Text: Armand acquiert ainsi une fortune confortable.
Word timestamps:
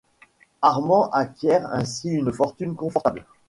Armand 0.63 1.11
acquiert 1.13 1.63
ainsi 1.71 2.09
une 2.09 2.33
fortune 2.33 2.75
confortable. 2.75 3.23